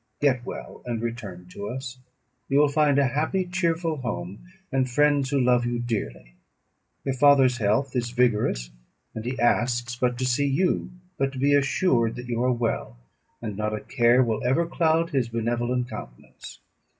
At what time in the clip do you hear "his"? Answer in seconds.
15.11-15.29